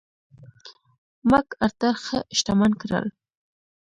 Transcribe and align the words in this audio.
مک 1.29 1.47
ارتر 1.65 1.93
ښه 2.05 2.19
شتمن 2.37 2.71
کړل. 2.81 3.05